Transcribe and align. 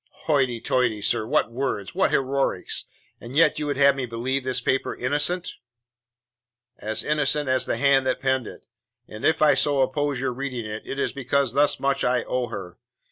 "Hoity 0.25 0.59
toity, 0.59 0.99
sir! 1.03 1.27
What 1.27 1.51
words! 1.51 1.93
What 1.93 2.09
heroics! 2.09 2.85
And 3.19 3.35
yet 3.37 3.59
you 3.59 3.67
would 3.67 3.77
have 3.77 3.95
me 3.95 4.07
believe 4.07 4.43
this 4.43 4.59
paper 4.59 4.95
innocent?" 4.95 5.53
"As 6.79 7.03
innocent 7.03 7.47
as 7.49 7.67
the 7.67 7.77
hand 7.77 8.07
that 8.07 8.19
penned 8.19 8.47
it, 8.47 8.65
and 9.07 9.23
if 9.23 9.43
I 9.43 9.53
so 9.53 9.81
oppose 9.81 10.19
your 10.19 10.33
reading 10.33 10.65
it, 10.65 10.81
it 10.87 10.97
is 10.97 11.13
because 11.13 11.53
thus 11.53 11.79
much 11.79 12.03
I 12.03 12.23
owe 12.23 12.47
her. 12.47 12.79